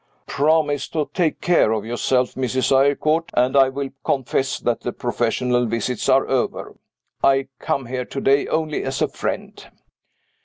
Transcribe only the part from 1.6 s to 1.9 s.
of